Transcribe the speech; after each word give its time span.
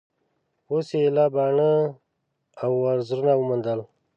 اوس 0.69 0.87
یې 0.93 0.99
ایله 1.05 1.25
باڼه 1.35 1.71
او 2.61 2.71
وزرونه 2.83 3.33
وموندل 3.35 3.79